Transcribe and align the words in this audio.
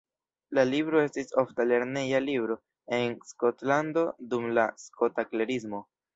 La 0.57 0.61
libro 0.69 1.01
estis 1.07 1.29
ofta 1.41 1.65
lerneja 1.71 2.21
libro 2.23 2.57
en 2.99 3.15
Skotlando 3.33 4.07
dum 4.35 4.51
la 4.61 4.67
Skota 4.87 5.29
Klerismo. 5.31 5.85